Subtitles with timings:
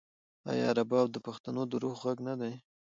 [0.51, 2.53] آیا رباب د پښتنو د روح غږ نه دی؟